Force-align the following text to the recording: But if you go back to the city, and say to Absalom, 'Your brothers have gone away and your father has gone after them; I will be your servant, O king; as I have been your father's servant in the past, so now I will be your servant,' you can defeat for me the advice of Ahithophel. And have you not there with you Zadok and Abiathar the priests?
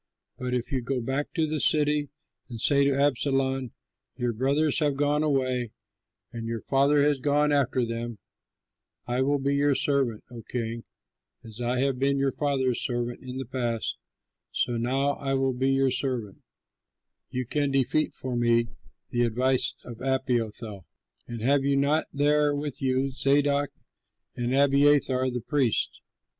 But 0.35 0.55
if 0.55 0.71
you 0.71 0.81
go 0.81 0.99
back 0.99 1.31
to 1.35 1.45
the 1.45 1.59
city, 1.59 2.09
and 2.49 2.59
say 2.59 2.83
to 2.85 2.89
Absalom, 2.99 3.71
'Your 4.15 4.33
brothers 4.33 4.79
have 4.79 4.95
gone 4.97 5.21
away 5.21 5.73
and 6.33 6.47
your 6.47 6.61
father 6.63 7.03
has 7.03 7.19
gone 7.19 7.51
after 7.51 7.85
them; 7.85 8.17
I 9.05 9.21
will 9.21 9.37
be 9.37 9.55
your 9.55 9.75
servant, 9.75 10.23
O 10.31 10.41
king; 10.41 10.85
as 11.43 11.61
I 11.61 11.77
have 11.81 11.99
been 11.99 12.17
your 12.17 12.31
father's 12.31 12.81
servant 12.81 13.19
in 13.21 13.37
the 13.37 13.45
past, 13.45 13.99
so 14.51 14.75
now 14.75 15.11
I 15.17 15.35
will 15.35 15.53
be 15.53 15.69
your 15.69 15.91
servant,' 15.91 16.41
you 17.29 17.45
can 17.45 17.69
defeat 17.69 18.15
for 18.15 18.35
me 18.35 18.69
the 19.11 19.21
advice 19.21 19.75
of 19.85 20.01
Ahithophel. 20.01 20.87
And 21.27 21.43
have 21.43 21.63
you 21.63 21.77
not 21.77 22.05
there 22.11 22.55
with 22.55 22.81
you 22.81 23.11
Zadok 23.11 23.69
and 24.35 24.51
Abiathar 24.55 25.29
the 25.29 25.41
priests? 25.41 26.01